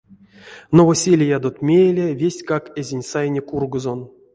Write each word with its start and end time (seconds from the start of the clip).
Новоселиядот 0.79 1.55
мейле 1.67 2.07
вестькак 2.21 2.63
эзинь 2.79 3.09
сайне 3.11 3.41
кургозон. 3.49 3.99